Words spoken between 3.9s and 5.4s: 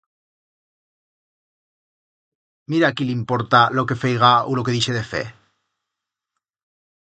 que feiga u lo que dixe de fer.